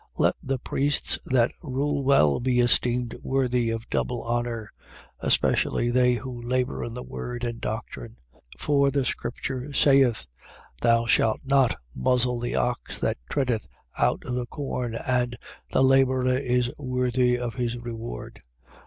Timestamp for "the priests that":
0.41-1.51